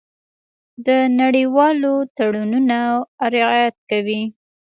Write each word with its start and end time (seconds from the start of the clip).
د 0.85 0.87
نړیوالو 1.19 1.93
تړونونو 2.17 2.81
رعایت 3.33 3.75
کوي. 3.89 4.21